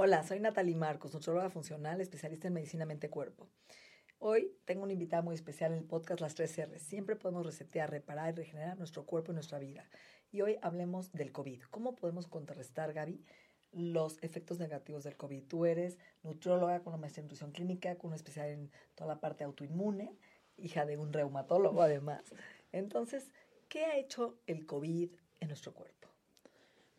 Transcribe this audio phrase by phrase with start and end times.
[0.00, 3.48] Hola, soy Natalie Marcos, nutróloga funcional, especialista en medicina mente-cuerpo.
[4.20, 6.78] Hoy tengo una invitada muy especial en el podcast Las 3 R.
[6.78, 9.90] Siempre podemos resetear, reparar y regenerar nuestro cuerpo y nuestra vida.
[10.30, 11.62] Y hoy hablemos del COVID.
[11.72, 13.24] ¿Cómo podemos contrarrestar, Gaby,
[13.72, 15.42] los efectos negativos del COVID?
[15.48, 19.20] Tú eres nutróloga con una maestría en nutrición clínica, con una especialidad en toda la
[19.20, 20.16] parte autoinmune,
[20.58, 22.22] hija de un reumatólogo además.
[22.70, 23.32] Entonces,
[23.68, 25.97] ¿qué ha hecho el COVID en nuestro cuerpo?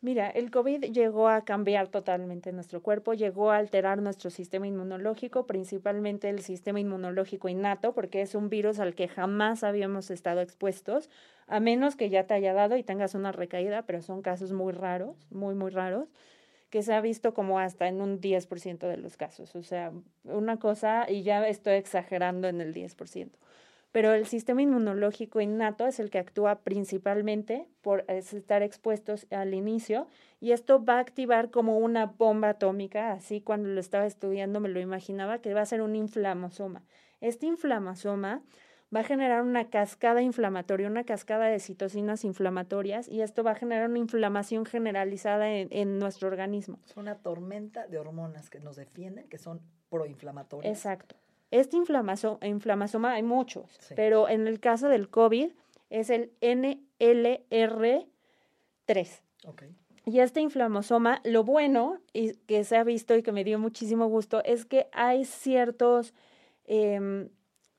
[0.02, 5.46] Mira, el COVID llegó a cambiar totalmente nuestro cuerpo, llegó a alterar nuestro sistema inmunológico,
[5.46, 11.10] principalmente el sistema inmunológico innato, porque es un virus al que jamás habíamos estado expuestos,
[11.48, 14.72] a menos que ya te haya dado y tengas una recaída, pero son casos muy
[14.72, 16.08] raros, muy, muy raros,
[16.70, 19.54] que se ha visto como hasta en un 10% de los casos.
[19.54, 19.92] O sea,
[20.24, 23.38] una cosa, y ya estoy exagerando en el 10%
[23.92, 30.06] pero el sistema inmunológico innato es el que actúa principalmente por estar expuestos al inicio
[30.40, 34.68] y esto va a activar como una bomba atómica, así cuando lo estaba estudiando me
[34.68, 36.82] lo imaginaba que va a ser un inflamosoma.
[37.20, 38.42] Este inflamosoma
[38.94, 43.54] va a generar una cascada inflamatoria, una cascada de citocinas inflamatorias y esto va a
[43.56, 46.78] generar una inflamación generalizada en, en nuestro organismo.
[46.84, 49.60] Es una tormenta de hormonas que nos defienden, que son
[49.90, 50.76] proinflamatorias.
[50.76, 51.16] Exacto.
[51.50, 53.94] Este inflamasoma hay muchos, sí.
[53.96, 55.50] pero en el caso del COVID
[55.90, 58.06] es el NLR3.
[59.46, 59.74] Okay.
[60.06, 64.06] Y este inflamosoma, lo bueno y que se ha visto y que me dio muchísimo
[64.08, 66.14] gusto es que hay ciertos
[66.64, 67.28] eh,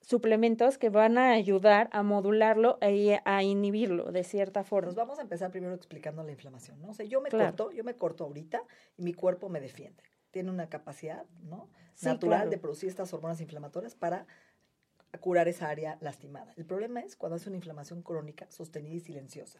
[0.01, 4.87] suplementos que van a ayudar a modularlo y a inhibirlo de cierta forma.
[4.87, 6.89] Nos vamos a empezar primero explicando la inflamación, ¿no?
[6.89, 7.55] O sea, yo me claro.
[7.55, 8.61] corto, yo me corto ahorita
[8.97, 10.03] y mi cuerpo me defiende.
[10.31, 11.69] Tiene una capacidad, ¿no?
[11.93, 12.49] Sí, natural claro.
[12.49, 14.25] de producir estas hormonas inflamatorias para
[15.19, 16.53] curar esa área lastimada.
[16.55, 19.59] El problema es cuando hace una inflamación crónica sostenida y silenciosa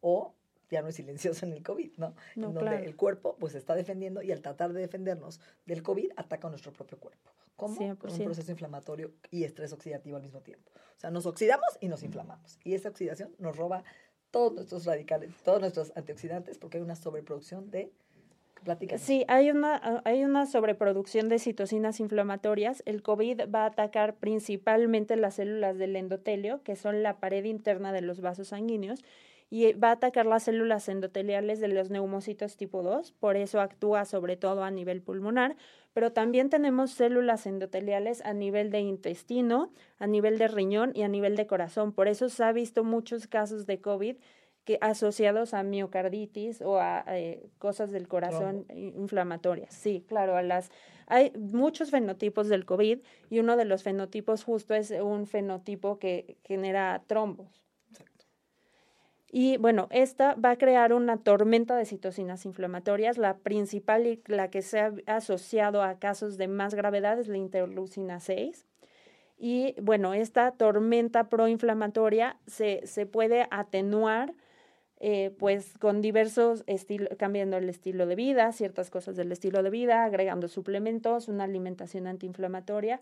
[0.00, 0.34] o
[0.70, 2.14] ya no es silenciosa en el COVID, ¿no?
[2.36, 2.84] no en donde claro.
[2.84, 6.72] el cuerpo pues está defendiendo y al tratar de defendernos del COVID ataca a nuestro
[6.72, 7.30] propio cuerpo.
[7.56, 7.98] 100%.
[7.98, 10.70] Con un proceso inflamatorio y estrés oxidativo al mismo tiempo.
[10.96, 12.58] O sea, nos oxidamos y nos inflamamos.
[12.64, 13.84] Y esa oxidación nos roba
[14.30, 17.92] todos nuestros radicales, todos nuestros antioxidantes porque hay una sobreproducción de
[18.98, 22.82] Sí, hay una, hay una sobreproducción de citocinas inflamatorias.
[22.86, 27.92] El COVID va a atacar principalmente las células del endotelio, que son la pared interna
[27.92, 29.02] de los vasos sanguíneos,
[29.50, 34.04] y va a atacar las células endoteliales de los neumocitos tipo 2, por eso actúa
[34.04, 35.56] sobre todo a nivel pulmonar,
[35.92, 41.08] pero también tenemos células endoteliales a nivel de intestino, a nivel de riñón y a
[41.08, 41.92] nivel de corazón.
[41.92, 44.16] Por eso se ha visto muchos casos de COVID
[44.64, 49.74] que asociados a miocarditis o a eh, cosas del corazón inflamatorias.
[49.74, 50.70] Sí, claro, a las
[51.10, 53.00] hay muchos fenotipos del COVID
[53.30, 57.66] y uno de los fenotipos justo es un fenotipo que genera trombos.
[57.90, 58.26] Exacto.
[59.32, 63.18] Y bueno, esta va a crear una tormenta de citocinas inflamatorias.
[63.18, 67.38] La principal y la que se ha asociado a casos de más gravedad es la
[67.38, 68.66] interleucina 6.
[69.36, 74.32] Y bueno, esta tormenta proinflamatoria se, se puede atenuar
[75.00, 79.70] eh, pues con diversos estilos, cambiando el estilo de vida, ciertas cosas del estilo de
[79.70, 83.00] vida, agregando suplementos, una alimentación antiinflamatoria,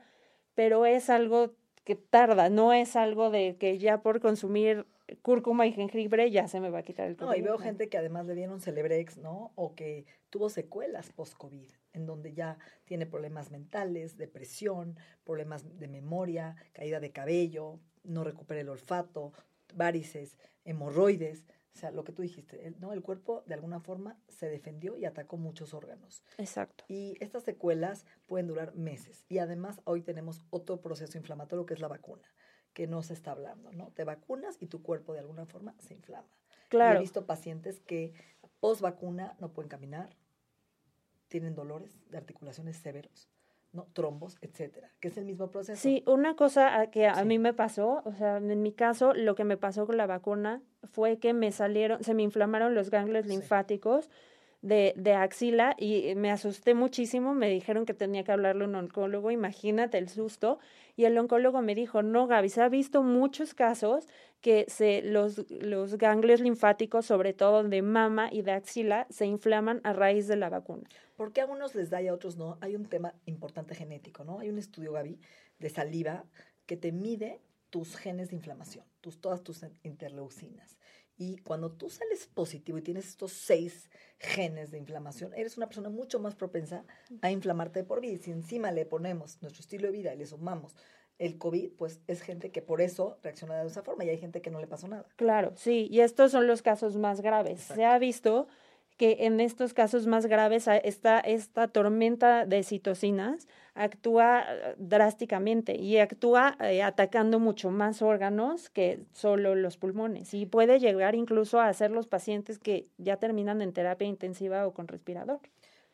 [0.55, 1.53] pero es algo
[1.85, 4.87] que tarda, no es algo de que ya por consumir
[5.23, 7.31] cúrcuma y jengibre ya se me va a quitar el COVID.
[7.31, 9.53] No, y veo gente que además le dieron Celebrex, ¿no?
[9.55, 16.57] O que tuvo secuelas post-COVID, en donde ya tiene problemas mentales, depresión, problemas de memoria,
[16.73, 19.33] caída de cabello, no recupera el olfato,
[19.75, 21.47] varices, hemorroides.
[21.79, 22.93] O sea, lo que tú dijiste, el, ¿no?
[22.93, 26.25] El cuerpo de alguna forma se defendió y atacó muchos órganos.
[26.37, 26.83] Exacto.
[26.89, 29.25] Y estas secuelas pueden durar meses.
[29.29, 32.27] Y además hoy tenemos otro proceso inflamatorio que es la vacuna,
[32.73, 33.93] que no se está hablando, ¿no?
[33.93, 36.27] Te vacunas y tu cuerpo de alguna forma se inflama.
[36.69, 36.95] Claro.
[36.95, 38.13] Y he visto pacientes que
[38.59, 40.17] post vacuna no pueden caminar,
[41.29, 43.31] tienen dolores de articulaciones severos.
[43.79, 43.87] ¿No?
[43.93, 45.81] trombos, etcétera, que es el mismo proceso.
[45.81, 47.25] Sí, una cosa que a Sí.
[47.27, 50.61] mí me pasó, o sea, en mi caso, lo que me pasó con la vacuna
[50.93, 53.31] fue que me salieron, se me inflamaron los ganglios Sí.
[53.31, 54.11] linfáticos,
[54.63, 58.75] de, de, axila y me asusté muchísimo, me dijeron que tenía que hablarle a un
[58.75, 60.59] oncólogo, imagínate el susto,
[60.97, 64.09] y el oncólogo me dijo, no, Gaby, se ha visto muchos casos
[64.41, 69.81] que se, los, los ganglios linfáticos, sobre todo de mama y de axila, se inflaman
[69.85, 70.89] a raíz de la vacuna.
[71.17, 72.59] ¿Por qué a unos les da y a otros no?
[72.61, 74.41] Hay un tema importante genético, ¿no?
[74.41, 75.19] Hay un estudio, Gaby,
[75.59, 76.25] de saliva
[76.67, 77.41] que te mide
[77.71, 80.78] tus genes de inflamación, tus, todas tus interleucinas.
[81.21, 85.91] Y cuando tú sales positivo y tienes estos seis genes de inflamación, eres una persona
[85.91, 86.85] mucho más propensa
[87.23, 88.13] a inflamarte por vida.
[88.13, 90.77] Y si encima le ponemos nuestro estilo de vida y le sumamos
[91.19, 94.41] el COVID, pues es gente que por eso reacciona de esa forma y hay gente
[94.41, 95.07] que no le pasó nada.
[95.17, 97.61] Claro, sí, y estos son los casos más graves.
[97.63, 98.47] Se ha visto
[98.99, 105.99] que en estos casos más graves esta, esta tormenta de citocinas actúa eh, drásticamente y
[105.99, 111.73] actúa eh, atacando mucho más órganos que solo los pulmones y puede llegar incluso a
[111.73, 115.41] ser los pacientes que ya terminan en terapia intensiva o con respirador.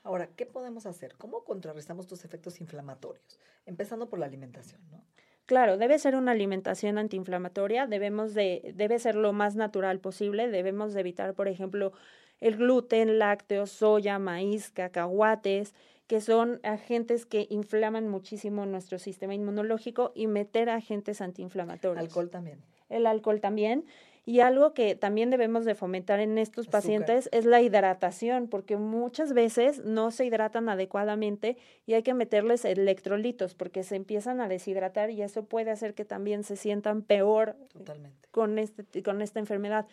[0.03, 1.15] Ahora, ¿qué podemos hacer?
[1.17, 3.39] ¿Cómo contrarrestamos estos efectos inflamatorios?
[3.67, 5.03] Empezando por la alimentación, ¿no?
[5.47, 10.95] Claro, debe ser una alimentación antiinflamatoria, debemos de, debe ser lo más natural posible, debemos
[10.95, 11.93] de evitar, por ejemplo,
[12.41, 15.75] el gluten, lácteos, soya, maíz, cacahuates,
[16.07, 22.05] que son agentes que inflaman muchísimo nuestro sistema inmunológico y meter agentes antiinflamatorios.
[22.05, 22.63] Alcohol también.
[22.89, 23.85] El alcohol también.
[24.27, 29.35] Y algo que también debemos de fomentar en estos pacientes es la hidratación, porque muchas
[29.35, 35.11] veces no se hidratan adecuadamente y hay que meterles electrolitos porque se empiezan a deshidratar
[35.11, 37.57] y eso puede hacer que también se sientan peor
[38.31, 39.87] con este con esta enfermedad.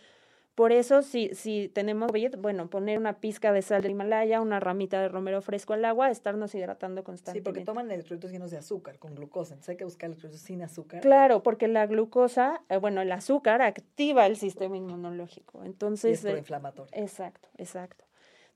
[0.55, 5.01] Por eso, si, si tenemos bueno, poner una pizca de sal de Himalaya, una ramita
[5.01, 7.49] de romero fresco al agua, estarnos hidratando constantemente.
[7.49, 9.53] Sí, porque toman electrolitos llenos de azúcar, con glucosa.
[9.53, 11.01] Entonces hay que buscar electrolitos sin azúcar.
[11.01, 15.63] Claro, porque la glucosa, eh, bueno, el azúcar activa el sistema inmunológico.
[15.63, 16.91] Entonces, y es proinflamatorio.
[16.93, 18.03] exacto, exacto.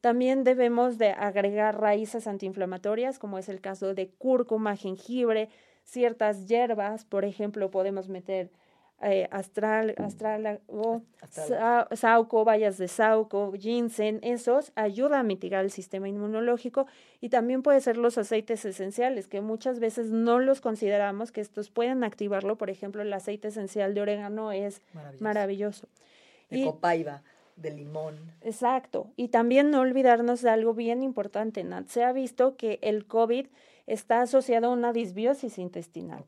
[0.01, 5.50] También debemos de agregar raíces antiinflamatorias, como es el caso de cúrcuma, jengibre,
[5.83, 8.51] ciertas hierbas, por ejemplo, podemos meter
[9.01, 10.62] eh, astral, astral,
[11.92, 16.88] sauco, bayas de sauco, ginseng, esos ayudan a mitigar el sistema inmunológico
[17.19, 21.69] y también puede ser los aceites esenciales, que muchas veces no los consideramos, que estos
[21.69, 22.57] pueden activarlo.
[22.57, 24.81] Por ejemplo, el aceite esencial de orégano es
[25.19, 25.89] maravilloso.
[26.50, 27.21] De copaiba,
[27.57, 28.31] de limón.
[28.41, 29.12] Exacto.
[29.18, 31.89] Y también no olvidarnos de algo bien importante, Nat.
[31.89, 33.48] Se ha visto que el COVID
[33.88, 36.24] está asociado a una disbiosis intestinal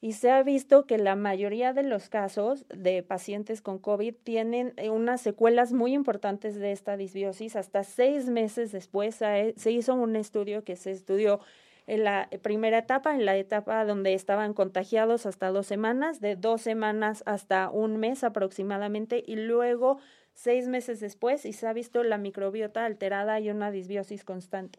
[0.00, 4.72] y se ha visto que la mayoría de los casos de pacientes con COVID tienen
[4.76, 7.54] eh, unas secuelas muy importantes de esta disbiosis.
[7.54, 11.40] Hasta seis meses después se hizo un estudio que se estudió
[11.86, 16.62] en la primera etapa, en la etapa donde estaban contagiados hasta dos semanas, de dos
[16.62, 19.98] semanas hasta un mes aproximadamente, y luego
[20.32, 24.78] seis meses después, y se ha visto la microbiota alterada y una disbiosis constante.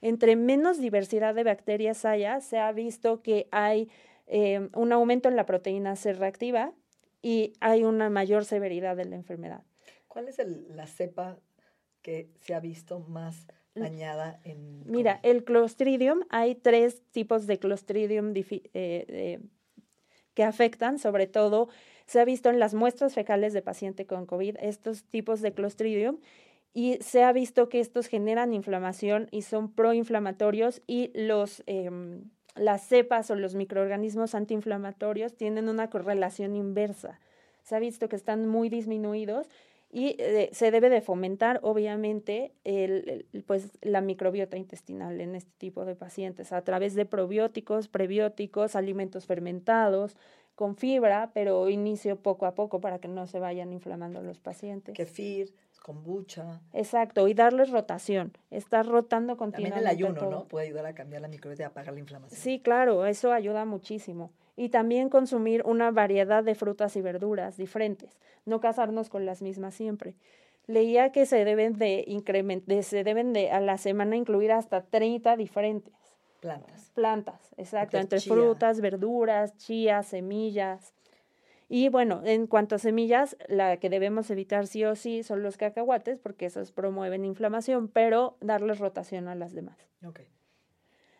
[0.00, 3.88] Entre menos diversidad de bacterias haya, se ha visto que hay
[4.26, 6.72] eh, un aumento en la proteína C reactiva
[7.20, 9.62] y hay una mayor severidad de la enfermedad.
[10.08, 10.38] ¿Cuál es
[10.68, 11.38] la cepa
[12.02, 14.82] que se ha visto más dañada en...
[14.84, 19.40] Mira, el Clostridium, hay tres tipos de Clostridium eh,
[20.34, 21.68] que afectan, sobre todo
[22.06, 26.18] se ha visto en las muestras fecales de paciente con COVID, estos tipos de Clostridium,
[26.74, 31.62] y se ha visto que estos generan inflamación y son proinflamatorios y los...
[31.66, 37.20] Em, las cepas o los microorganismos antiinflamatorios tienen una correlación inversa.
[37.62, 39.48] Se ha visto que están muy disminuidos
[39.90, 42.54] y eh, se debe de fomentar, obviamente,
[43.46, 49.26] pues, la microbiota intestinal en este tipo de pacientes a través de probióticos, prebióticos, alimentos
[49.26, 50.16] fermentados,
[50.54, 54.94] con fibra, pero inicio poco a poco para que no se vayan inflamando los pacientes.
[54.94, 56.60] Kefir, kombucha.
[56.72, 59.74] Exacto, y darles rotación, estar rotando continuamente.
[59.74, 60.48] También el ayuno, ¿no?
[60.48, 62.40] Puede ayudar a cambiar la microbiota y apagar la inflamación.
[62.40, 64.32] Sí, claro, eso ayuda muchísimo.
[64.56, 69.74] Y también consumir una variedad de frutas y verduras diferentes, no casarnos con las mismas
[69.74, 70.14] siempre.
[70.66, 75.36] Leía que se deben de incrementar, se deben de a la semana incluir hasta 30
[75.36, 75.94] diferentes.
[76.40, 76.90] Plantas.
[76.94, 80.94] Plantas, exacto, entre frutas, verduras, chías, semillas.
[81.74, 85.56] Y bueno, en cuanto a semillas, la que debemos evitar sí o sí son los
[85.56, 89.78] cacahuates, porque esos promueven inflamación, pero darles rotación a las demás.
[90.06, 90.26] Okay.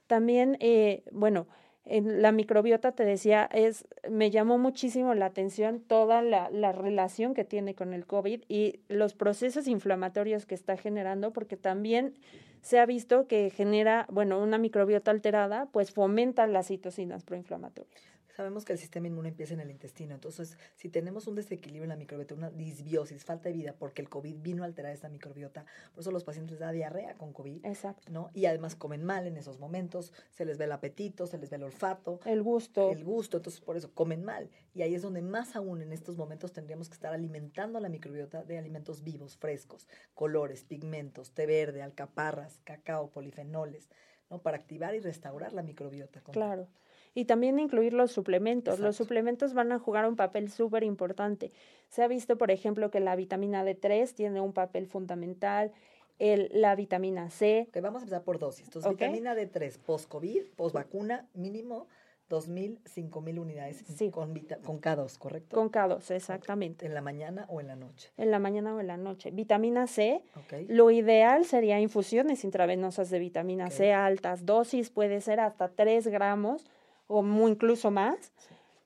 [0.09, 1.47] También, eh, bueno,
[1.87, 7.33] en la microbiota, te decía, es, me llamó muchísimo la atención toda la, la, relación
[7.33, 12.13] que tiene con el COVID y los procesos inflamatorios que está generando, porque también
[12.61, 18.12] se ha visto que genera, bueno, una microbiota alterada, pues fomenta las citocinas proinflamatorias.
[18.35, 21.91] Sabemos que el sistema inmune empieza en el intestino, entonces si tenemos un desequilibrio en
[21.91, 25.67] la microbiota, una disbiosis, falta de vida, porque el COVID vino a alterar esta microbiota,
[25.93, 28.11] por eso los pacientes da diarrea con COVID, Exacto.
[28.11, 28.31] ¿no?
[28.33, 31.57] Y además comen mal en esos momentos, se les ve el apetito, se les ve
[31.57, 32.91] el olfato, El gusto.
[32.91, 34.49] el gusto, entonces por eso comen mal.
[34.75, 37.91] Y ahí es donde más aún en estos momentos tendríamos que estar alimentando a la
[37.91, 43.91] microbiota de alimentos vivos, frescos, colores, pigmentos, té verde, alcaparras, cacao, polifenoles,
[44.31, 44.41] ¿no?
[44.41, 46.23] Para activar y restaurar la microbiota.
[46.23, 46.67] con- Claro.
[47.15, 48.79] Y también incluir los suplementos.
[48.79, 51.53] Los suplementos van a jugar un papel súper importante.
[51.89, 55.73] Se ha visto, por ejemplo, que la vitamina D3 tiene un papel fundamental,
[56.19, 57.67] el, la vitamina C.
[57.69, 58.65] Ok, vamos a empezar por dosis.
[58.67, 61.87] Entonces, vitamina D3, post-COVID, post-vacuna, mínimo
[62.31, 64.11] 2.000, 5.000 unidades Sí.
[64.11, 65.55] con, vita- con K2, ¿correcto?
[65.55, 66.87] Con K2, exactamente.
[66.87, 68.09] En la mañana o en la noche.
[68.17, 69.31] En la mañana o en la noche.
[69.33, 70.23] Vitamina C,
[70.69, 73.69] lo ideal sería infusiones intravenosas de vitamina.
[73.69, 76.65] C altas dosis, puede ser hasta 3 gramos
[77.07, 78.33] o incluso más.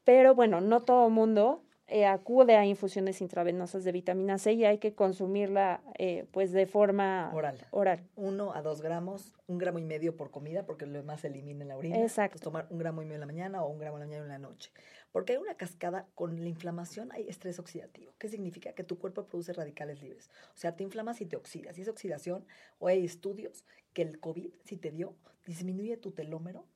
[0.04, 4.78] Pero bueno, no todo mundo eh, acude a infusiones intravenosas de vitamina C y hay
[4.78, 7.58] que consumirla eh, pues de forma Oral.
[7.70, 8.08] oral.
[8.16, 11.62] Uno a dos gramos, un gramo y medio por comida, porque lo demás se elimina
[11.62, 11.98] en la orina.
[12.02, 12.38] Exacto.
[12.38, 14.24] Entonces, tomar un gramo y medio en la mañana o un gramo en la mañana
[14.24, 14.72] y en la noche.
[15.12, 18.12] Porque hay una cascada con la inflamación, hay estrés oxidativo.
[18.18, 18.72] ¿Qué significa?
[18.72, 20.28] Que tu cuerpo produce radicales libres.
[20.54, 21.78] O sea, te inflamas y te oxidas.
[21.78, 22.46] Y esa oxidación,
[22.80, 25.14] o hay estudios que el COVID, si te dio,
[25.46, 26.66] disminuye tu telómero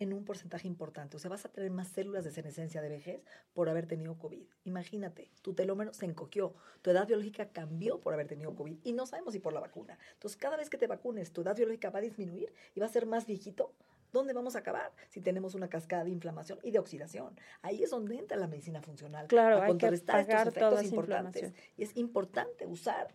[0.00, 1.16] en un porcentaje importante.
[1.16, 4.46] O sea, vas a tener más células de senescencia de vejez por haber tenido COVID.
[4.64, 9.06] Imagínate, tu telómero se encogió, tu edad biológica cambió por haber tenido COVID y no
[9.06, 9.98] sabemos si por la vacuna.
[10.14, 12.88] Entonces, cada vez que te vacunes, tu edad biológica va a disminuir y va a
[12.88, 13.74] ser más viejito.
[14.10, 14.90] ¿Dónde vamos a acabar?
[15.10, 17.38] Si tenemos una cascada de inflamación y de oxidación.
[17.62, 19.28] Ahí es donde entra la medicina funcional.
[19.28, 21.52] Claro, a hay que contrarrestar estos apagar efectos importantes.
[21.76, 23.14] Y es importante usar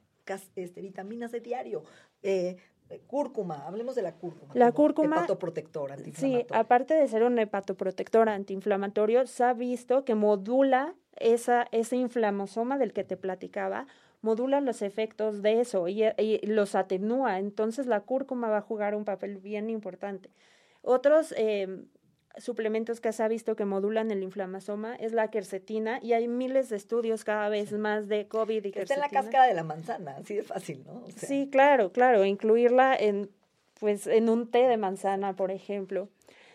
[0.55, 1.83] este, vitaminas de diario.
[2.21, 2.57] Eh,
[3.07, 4.53] cúrcuma, hablemos de la cúrcuma.
[4.53, 6.55] La cúrcuma, Hepatoprotector, Sí, antiinflamatorio.
[6.61, 12.93] aparte de ser un hepatoprotector antiinflamatorio, se ha visto que modula esa, ese inflamosoma del
[12.93, 13.87] que te platicaba,
[14.21, 17.39] modula los efectos de eso y, y los atenúa.
[17.39, 20.29] Entonces la cúrcuma va a jugar un papel bien importante.
[20.81, 21.83] Otros eh,
[22.37, 26.69] suplementos que se ha visto que modulan el inflamosoma es la quercetina y hay miles
[26.69, 29.63] de estudios cada vez más de COVID y que está en la cáscara de la
[29.63, 31.03] manzana, así de fácil, ¿no?
[31.03, 33.29] O sea, Sí, claro, claro, incluirla en
[33.79, 36.09] pues en un té de manzana, por ejemplo.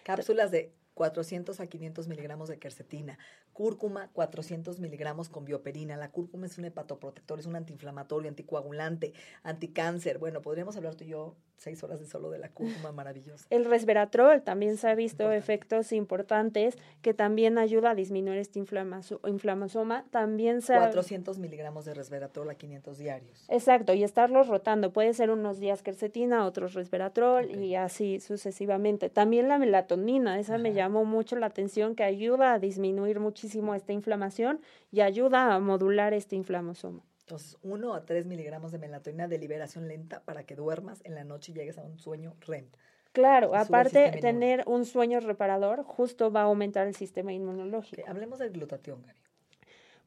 [0.04, 3.18] Cápsulas de 400 a 500 miligramos de quercetina.
[3.52, 5.96] Cúrcuma, 400 miligramos con bioperina.
[5.96, 10.18] La cúrcuma es un hepatoprotector, es un antiinflamatorio, anticoagulante, anticáncer.
[10.18, 13.46] Bueno, podríamos hablar tú y yo seis horas de solo de la cúrcuma maravillosa.
[13.50, 15.38] El resveratrol también se ha visto Importante.
[15.38, 20.04] efectos importantes que también ayuda a disminuir este inflamosoma.
[20.10, 23.44] También se ha- 400 miligramos de resveratrol a 500 diarios.
[23.48, 24.92] Exacto, y estarlos rotando.
[24.92, 29.10] Puede ser unos días quercetina, otros resveratrol y así sucesivamente.
[29.10, 33.92] También la melatonina, esa me llamó mucho la atención, que ayuda a disminuir muchísimo esta
[33.92, 37.02] inflamación y ayuda a modular este inflamosoma.
[37.30, 41.22] Entonces, 1 a 3 miligramos de melatonina de liberación lenta para que duermas en la
[41.22, 42.66] noche y llegues a un sueño REM.
[43.12, 48.02] Claro, aparte tener un sueño reparador justo va a aumentar el sistema inmunológico.
[48.08, 49.20] hablemos del glutatión, Gaby.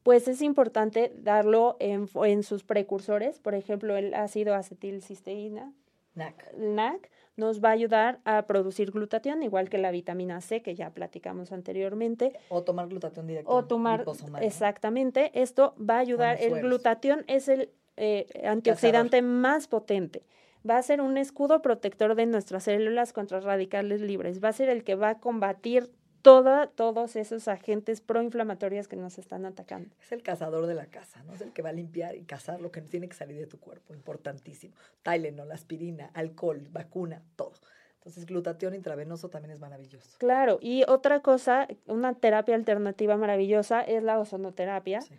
[0.02, 5.72] Pues es importante darlo en, en sus precursores, por ejemplo, el ácido acetilcisteína,
[6.14, 6.52] NAC.
[6.58, 10.90] NAC, nos va a ayudar a producir glutatión, igual que la vitamina C que ya
[10.90, 12.32] platicamos anteriormente.
[12.48, 13.50] O tomar glutatión directo.
[13.50, 14.04] O tomar,
[14.40, 20.22] exactamente, esto va a ayudar, el glutatión es el eh, antioxidante más potente.
[20.68, 24.42] Va a ser un escudo protector de nuestras células contra radicales libres.
[24.42, 25.90] Va a ser el que va a combatir
[26.24, 29.90] toda, todos esos agentes proinflamatorios que nos están atacando.
[30.00, 31.34] Es el cazador de la casa, ¿no?
[31.34, 33.60] Es el que va a limpiar y cazar lo que tiene que salir de tu
[33.60, 33.92] cuerpo.
[33.92, 34.74] Importantísimo.
[35.02, 37.52] Tylenol, aspirina, alcohol, vacuna, todo.
[37.96, 40.16] Entonces, glutatión intravenoso también es maravilloso.
[40.18, 45.14] Claro, y otra cosa, una terapia alternativa maravillosa es la ozonoterapia, Sí.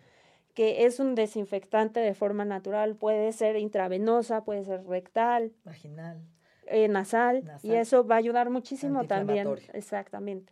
[0.55, 6.19] que es un desinfectante de forma natural, puede ser intravenosa, puede ser rectal, Vaginal.
[6.65, 7.75] eh, nasal, y Nasal.
[7.75, 9.47] eso va a ayudar muchísimo también.
[9.73, 10.51] Exactamente.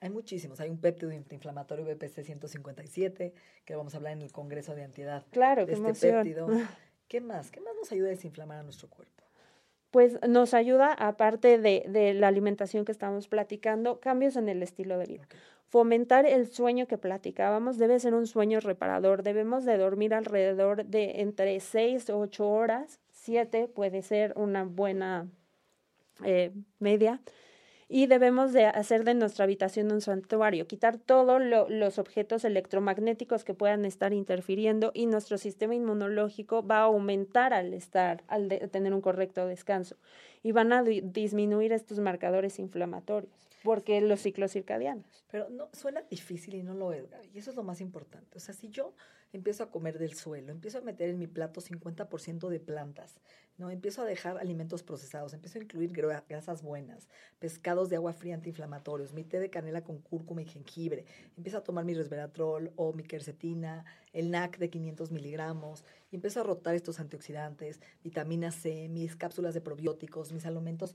[0.00, 0.60] Hay muchísimos.
[0.60, 5.24] Hay un péptido antiinflamatorio BPC 157, que vamos a hablar en el Congreso de Antiedad.
[5.30, 6.24] Claro, de qué este emoción.
[6.24, 6.48] péptido.
[7.08, 7.50] ¿Qué más?
[7.50, 9.24] ¿Qué más nos ayuda a desinflamar a nuestro cuerpo?
[9.90, 14.98] Pues nos ayuda, aparte de, de la alimentación que estamos platicando, cambios en el estilo
[14.98, 15.28] de vida.
[15.68, 19.22] Fomentar el sueño que platicábamos debe ser un sueño reparador.
[19.22, 23.00] Debemos de dormir alrededor de entre 6 o 8 horas.
[23.10, 25.28] 7 puede ser una buena
[26.24, 27.20] eh, media.
[27.88, 33.54] Y debemos de hacer de nuestra habitación un santuario, quitar todos los objetos electromagnéticos que
[33.54, 39.00] puedan estar interfiriendo y nuestro sistema inmunológico va a aumentar al estar, al tener un
[39.00, 39.96] correcto descanso
[40.44, 43.32] y van a disminuir estos marcadores inflamatorios
[43.64, 45.24] porque los ciclos circadianos.
[45.30, 48.36] Pero no suena difícil y no lo es, Y eso es lo más importante.
[48.36, 48.92] O sea, si yo
[49.32, 53.20] empiezo a comer del suelo, empiezo a meter en mi plato 50% de plantas,
[53.56, 53.70] ¿no?
[53.70, 57.08] Empiezo a dejar alimentos procesados, empiezo a incluir grasas buenas,
[57.40, 61.04] pescados de agua fría antiinflamatorios, mi té de canela con cúrcuma y jengibre,
[61.36, 65.84] empiezo a tomar mi resveratrol o mi quercetina, el NAC de 500 miligramos,
[66.14, 70.94] y empiezo a rotar estos antioxidantes, vitamina C, mis cápsulas de probióticos, mis alimentos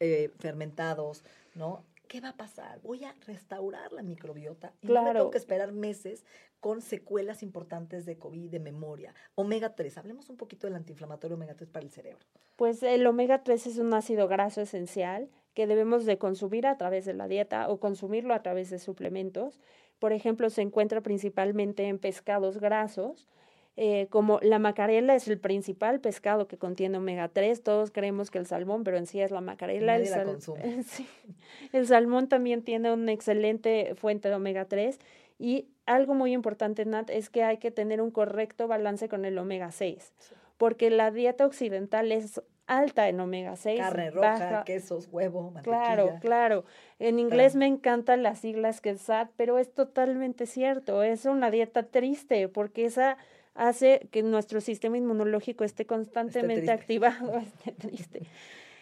[0.00, 1.22] eh, fermentados,
[1.54, 1.84] ¿no?
[2.08, 2.80] ¿qué va a pasar?
[2.82, 6.24] Voy a restaurar la microbiota y no tengo que esperar meses
[6.58, 9.14] con secuelas importantes de COVID, de memoria.
[9.36, 12.26] Omega 3, hablemos un poquito del antiinflamatorio omega 3 para el cerebro.
[12.56, 17.04] Pues el omega 3 es un ácido graso esencial que debemos de consumir a través
[17.04, 19.60] de la dieta o consumirlo a través de suplementos.
[20.00, 23.28] Por ejemplo, se encuentra principalmente en pescados grasos,
[23.76, 28.38] eh, como la macarela es el principal pescado que contiene omega 3, todos creemos que
[28.38, 29.96] el salmón, pero en sí es la macarela.
[29.96, 30.06] El,
[31.72, 34.98] el salmón también tiene una excelente fuente de omega 3
[35.38, 39.36] y algo muy importante, Nat, es que hay que tener un correcto balance con el
[39.38, 40.12] omega 6,
[40.56, 43.78] porque la dieta occidental es alta en omega 6.
[43.78, 45.84] Carne roja, quesos, huevo, mantequilla.
[45.84, 46.64] Claro, claro.
[46.98, 51.02] En inglés me encantan las siglas que es SAT, pero es totalmente cierto.
[51.02, 53.18] Es una dieta triste porque esa
[53.56, 58.22] hace que nuestro sistema inmunológico esté constantemente activado, esté triste.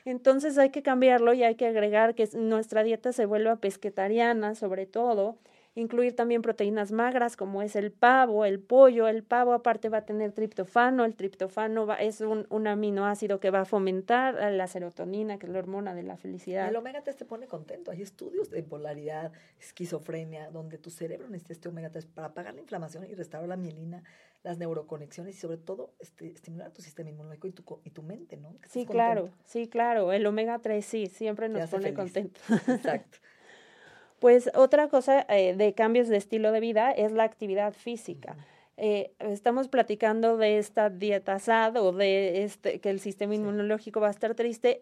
[0.04, 4.87] Entonces hay que cambiarlo y hay que agregar que nuestra dieta se vuelva pesquetariana, sobre
[4.87, 5.38] todo,
[5.75, 9.09] incluir también proteínas magras como es el pavo, el pollo.
[9.09, 13.50] El pavo aparte va a tener triptofano, el triptofano va, es un, un, aminoácido que
[13.50, 16.69] va a fomentar la serotonina, que es la hormona de la felicidad.
[16.69, 17.90] El omega 3 te pone contento.
[17.90, 22.61] Hay estudios de polaridad, esquizofrenia, donde tu cerebro necesita este omega 3 para apagar la
[22.61, 24.02] inflamación y restaurar la mielina,
[24.45, 28.37] las neuroconexiones y sobre todo este, estimular tu sistema inmunológico y tu, y tu mente,
[28.37, 28.54] ¿no?
[28.69, 30.12] sí, claro, sí, claro.
[30.12, 32.40] El omega 3 sí, siempre nos pone contento.
[32.69, 33.19] Exacto.
[34.25, 38.38] Pues otra cosa eh, de cambios de estilo de vida es la actividad física.
[38.78, 44.07] Eh, estamos platicando de esta dieta SAD o de este, que el sistema inmunológico va
[44.09, 44.81] a estar triste.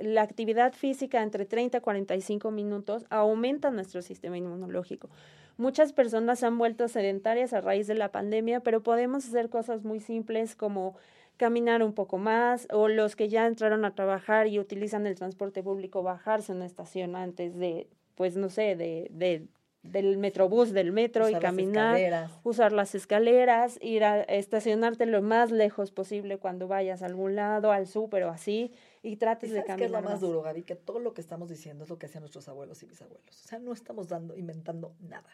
[0.00, 5.10] la actividad física entre 30 y 45 minutos aumenta nuestro sistema inmunológico.
[5.58, 10.00] Muchas personas han vuelto sedentarias a raíz de la pandemia, pero podemos hacer cosas muy
[10.00, 10.96] simples como
[11.36, 15.62] caminar un poco más o los que ya entraron a trabajar y utilizan el transporte
[15.62, 19.46] público, bajarse en una estación antes de pues no sé, de, de
[19.82, 25.90] del metrobús, del metro y caminar, usar las escaleras, ir a estacionarte lo más lejos
[25.90, 28.72] posible cuando vayas a algún lado, al súper o así,
[29.02, 29.78] y trates de caminar.
[29.78, 30.62] ¿Qué es lo más, duro, Gaby?
[30.62, 33.44] Que todo lo que estamos diciendo es lo que hacían nuestros abuelos y bisabuelos.
[33.44, 35.28] O sea, no estamos dando, inventando nada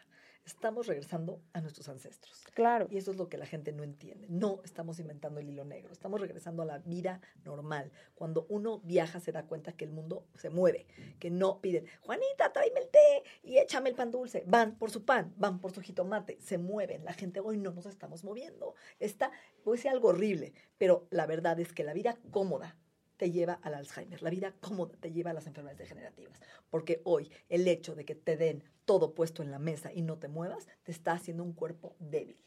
[0.49, 2.43] estamos regresando a nuestros ancestros.
[2.53, 2.87] Claro.
[2.89, 4.27] Y eso es lo que la gente no entiende.
[4.29, 7.91] No estamos inventando el hilo negro, estamos regresando a la vida normal.
[8.15, 10.87] Cuando uno viaja se da cuenta que el mundo se mueve,
[11.19, 14.43] que no piden, Juanita, tráeme el té y échame el pan dulce.
[14.47, 17.05] Van por su pan, van por su jitomate, se mueven.
[17.05, 18.73] La gente hoy no nos estamos moviendo.
[18.99, 19.31] Está,
[19.63, 22.75] puede ser algo horrible, pero la verdad es que la vida cómoda
[23.19, 24.23] te lleva al Alzheimer.
[24.23, 26.39] La vida cómoda te lleva a las enfermedades degenerativas.
[26.69, 30.17] Porque hoy el hecho de que te den todo puesto en la mesa y no
[30.17, 32.37] te muevas, te está haciendo un cuerpo débil.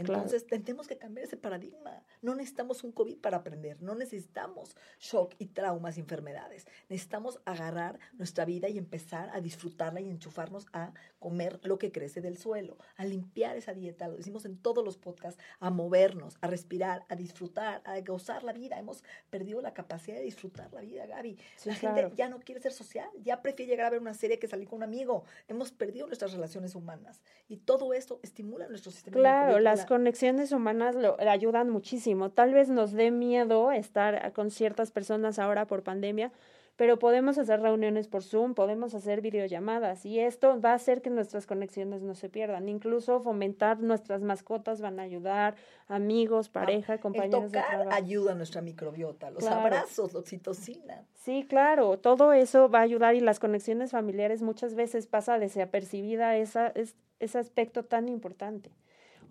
[0.00, 2.02] Entonces, tenemos que cambiar ese paradigma.
[2.22, 6.66] No necesitamos un COVID para aprender, no necesitamos shock y traumas y enfermedades.
[6.88, 12.20] Necesitamos agarrar nuestra vida y empezar a disfrutarla y enchufarnos a comer lo que crece
[12.20, 16.46] del suelo, a limpiar esa dieta, lo decimos en todos los podcasts, a movernos, a
[16.46, 18.78] respirar, a disfrutar, a gozar la vida.
[18.78, 21.38] Hemos perdido la capacidad de disfrutar la vida, Gaby.
[21.64, 24.48] la gente ya no quiere ser social, ya prefiere llegar a ver una serie que
[24.48, 25.24] salir con un amigo.
[25.48, 29.16] Hemos perdido nuestras relaciones humanas y todo esto estimula nuestro sistema.
[29.16, 32.30] Claro, las conexiones humanas lo ayudan muchísimo.
[32.30, 36.30] Tal vez nos dé miedo estar con ciertas personas ahora por pandemia,
[36.76, 41.10] pero podemos hacer reuniones por Zoom, podemos hacer videollamadas y esto va a hacer que
[41.10, 42.68] nuestras conexiones no se pierdan.
[42.68, 45.56] Incluso fomentar nuestras mascotas van a ayudar,
[45.88, 47.90] amigos, ah, pareja, compañeros de trabajo.
[47.92, 51.04] ayuda a nuestra microbiota, los abrazos, la oxitocina.
[51.16, 56.36] Sí, claro, todo eso va a ayudar y las conexiones familiares muchas veces pasa desapercibida
[56.36, 58.70] esa, es, ese aspecto tan importante.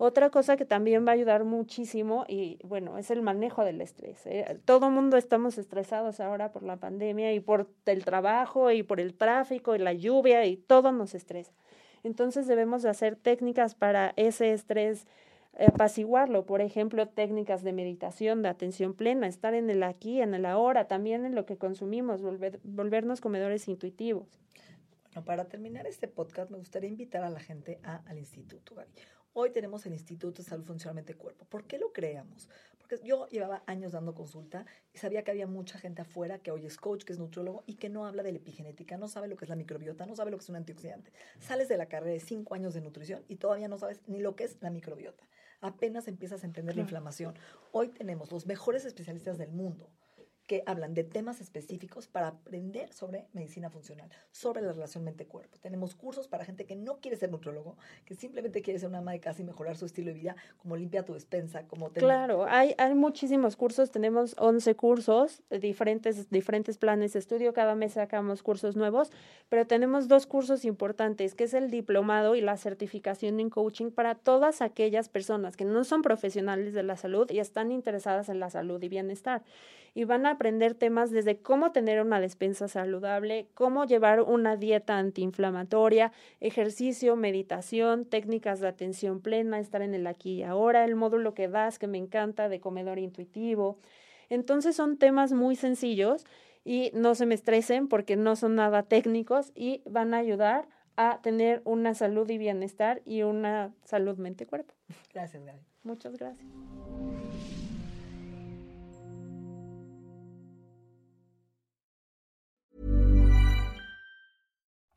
[0.01, 4.25] Otra cosa que también va a ayudar muchísimo y bueno, es el manejo del estrés.
[4.27, 4.57] ¿eh?
[4.63, 9.13] Todo mundo estamos estresados ahora por la pandemia y por el trabajo y por el
[9.13, 11.51] tráfico y la lluvia y todo nos estresa.
[12.03, 15.05] Entonces debemos de hacer técnicas para ese estrés
[15.59, 16.45] apaciguarlo.
[16.45, 20.87] Por ejemplo, técnicas de meditación, de atención plena, estar en el aquí, en el ahora,
[20.87, 24.39] también en lo que consumimos, volver, volvernos comedores intuitivos.
[25.07, 28.91] Bueno, para terminar este podcast, me gustaría invitar a la gente a, al instituto, Gaby.
[29.33, 31.45] Hoy tenemos el Instituto de Salud Funcionalmente Cuerpo.
[31.45, 32.49] ¿Por qué lo creamos?
[32.79, 36.65] Porque yo llevaba años dando consulta y sabía que había mucha gente afuera que hoy
[36.65, 39.37] es coach, que es nutriólogo y que no habla de la epigenética, no sabe lo
[39.37, 41.13] que es la microbiota, no sabe lo que es un antioxidante.
[41.39, 44.35] Sales de la carrera de cinco años de nutrición y todavía no sabes ni lo
[44.35, 45.27] que es la microbiota.
[45.61, 47.35] Apenas empiezas a entender la inflamación.
[47.71, 49.91] Hoy tenemos los mejores especialistas del mundo
[50.49, 55.59] que hablan de temas específicos para aprender sobre medicina funcional, sobre la relación mente-cuerpo.
[55.61, 59.11] Tenemos cursos para gente que no quiere ser nutriólogo, que simplemente quiere ser una ama
[59.11, 61.91] de casa y mejorar su estilo de vida, como limpia tu despensa, como...
[61.91, 67.93] Claro, hay, hay muchísimos cursos, tenemos 11 cursos, diferentes, diferentes planes de estudio, cada mes
[67.93, 69.11] sacamos cursos nuevos,
[69.49, 74.15] pero tenemos dos cursos importantes, que es el diplomado y la certificación en coaching para
[74.15, 78.49] todas aquellas personas que no son profesionales de la salud y están interesadas en la
[78.49, 79.43] salud y bienestar.
[79.93, 84.97] Y van a aprender temas desde cómo tener una despensa saludable, cómo llevar una dieta
[84.97, 91.33] antiinflamatoria, ejercicio, meditación, técnicas de atención plena, estar en el aquí y ahora, el módulo
[91.33, 93.79] que das que me encanta de comedor intuitivo.
[94.29, 96.25] Entonces son temas muy sencillos
[96.63, 101.21] y no se me estresen porque no son nada técnicos y van a ayudar a
[101.21, 104.73] tener una salud y bienestar y una salud mente-cuerpo.
[105.13, 105.61] Gracias, Gaby.
[105.83, 106.45] Muchas gracias.